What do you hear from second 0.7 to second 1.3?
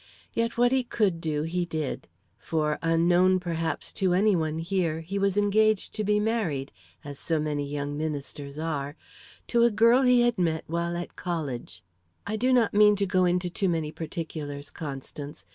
he could